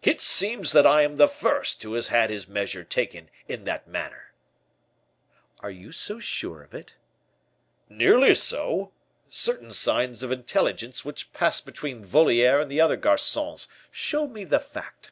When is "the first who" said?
1.16-1.94